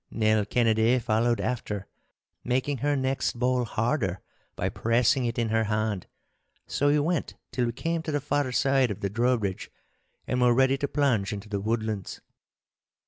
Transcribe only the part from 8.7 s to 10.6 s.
of the drawbridge and were